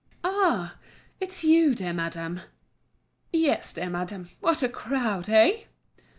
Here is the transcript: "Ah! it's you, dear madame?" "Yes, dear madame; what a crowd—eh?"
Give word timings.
"Ah! 0.23 0.77
it's 1.19 1.43
you, 1.43 1.75
dear 1.75 1.93
madame?" 1.93 2.41
"Yes, 3.31 3.71
dear 3.71 3.91
madame; 3.91 4.29
what 4.39 4.63
a 4.63 4.67
crowd—eh?" 4.67 5.65